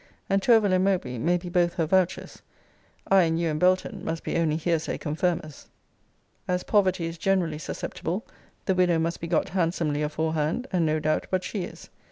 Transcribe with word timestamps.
and 0.31 0.41
Tourville 0.41 0.73
and 0.73 0.83
Mowbray 0.83 1.19
may 1.19 1.37
be 1.37 1.47
both 1.47 1.75
her 1.75 1.85
vouchers 1.85 2.41
I, 3.09 3.21
and 3.21 3.39
you, 3.39 3.49
and 3.51 3.59
Belton, 3.59 4.03
must 4.03 4.23
be 4.23 4.35
only 4.35 4.55
hearsay 4.55 4.97
confirmers. 4.97 5.67
As 6.47 6.63
poverty 6.63 7.05
is 7.05 7.19
generally 7.19 7.59
suspectible, 7.59 8.23
the 8.65 8.73
widow 8.73 8.97
must 8.97 9.21
be 9.21 9.27
got 9.27 9.49
handsomely 9.49 10.01
aforehand; 10.01 10.65
and 10.71 10.87
no 10.87 10.99
doubt 10.99 11.27
but 11.29 11.43
she 11.43 11.65
is. 11.65 11.91